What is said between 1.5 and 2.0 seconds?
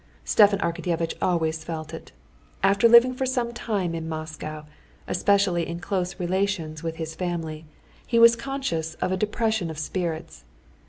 felt